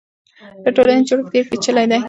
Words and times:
د 0.63 0.65
ټولنې 0.75 1.05
جوړښت 1.07 1.31
ډېر 1.33 1.45
پېچلی 1.49 1.85
دی. 1.91 1.99